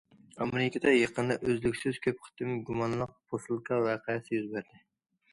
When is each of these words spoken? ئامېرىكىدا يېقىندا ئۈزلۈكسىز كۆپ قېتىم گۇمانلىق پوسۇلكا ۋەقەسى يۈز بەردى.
ئامېرىكىدا 0.43 0.93
يېقىندا 0.93 1.35
ئۈزلۈكسىز 1.49 1.99
كۆپ 2.05 2.23
قېتىم 2.27 2.55
گۇمانلىق 2.69 3.13
پوسۇلكا 3.33 3.77
ۋەقەسى 3.83 4.33
يۈز 4.39 4.49
بەردى. 4.55 4.81